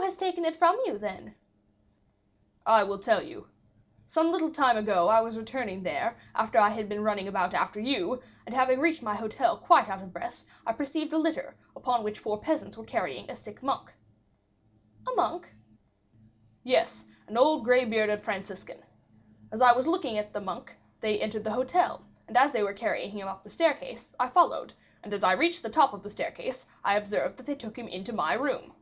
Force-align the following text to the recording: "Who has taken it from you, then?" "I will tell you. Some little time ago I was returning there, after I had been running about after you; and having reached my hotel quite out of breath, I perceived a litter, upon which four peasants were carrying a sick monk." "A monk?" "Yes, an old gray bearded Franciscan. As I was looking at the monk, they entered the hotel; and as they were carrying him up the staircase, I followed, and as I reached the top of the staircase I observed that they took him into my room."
"Who 0.00 0.04
has 0.10 0.16
taken 0.16 0.44
it 0.46 0.56
from 0.56 0.78
you, 0.86 0.96
then?" 0.96 1.34
"I 2.64 2.82
will 2.84 2.98
tell 2.98 3.20
you. 3.22 3.48
Some 4.06 4.30
little 4.32 4.50
time 4.50 4.76
ago 4.76 5.08
I 5.08 5.20
was 5.20 5.36
returning 5.36 5.82
there, 5.82 6.16
after 6.34 6.56
I 6.58 6.70
had 6.70 6.88
been 6.88 7.02
running 7.02 7.28
about 7.28 7.52
after 7.52 7.78
you; 7.80 8.22
and 8.46 8.54
having 8.54 8.80
reached 8.80 9.02
my 9.02 9.14
hotel 9.14 9.58
quite 9.58 9.88
out 9.88 10.00
of 10.00 10.12
breath, 10.12 10.44
I 10.66 10.72
perceived 10.72 11.12
a 11.12 11.18
litter, 11.18 11.56
upon 11.76 12.04
which 12.04 12.20
four 12.20 12.40
peasants 12.40 12.78
were 12.78 12.84
carrying 12.86 13.28
a 13.30 13.36
sick 13.36 13.62
monk." 13.62 13.92
"A 15.06 15.10
monk?" 15.14 15.52
"Yes, 16.62 17.04
an 17.26 17.36
old 17.36 17.64
gray 17.64 17.84
bearded 17.84 18.22
Franciscan. 18.22 18.82
As 19.52 19.60
I 19.60 19.72
was 19.74 19.86
looking 19.86 20.16
at 20.16 20.32
the 20.32 20.40
monk, 20.40 20.74
they 21.00 21.20
entered 21.20 21.44
the 21.44 21.52
hotel; 21.52 22.02
and 22.28 22.36
as 22.36 22.50
they 22.52 22.62
were 22.62 22.72
carrying 22.74 23.10
him 23.10 23.28
up 23.28 23.42
the 23.42 23.50
staircase, 23.50 24.14
I 24.18 24.28
followed, 24.28 24.72
and 25.02 25.12
as 25.12 25.22
I 25.24 25.32
reached 25.32 25.62
the 25.62 25.70
top 25.70 25.92
of 25.92 26.02
the 26.02 26.10
staircase 26.10 26.64
I 26.82 26.96
observed 26.96 27.36
that 27.36 27.46
they 27.46 27.56
took 27.56 27.76
him 27.76 27.88
into 27.88 28.12
my 28.12 28.32
room." 28.32 28.74